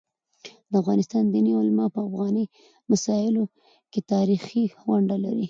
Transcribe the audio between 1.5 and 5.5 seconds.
علماء په افغاني مسايلو کيتاریخي ونډه لري.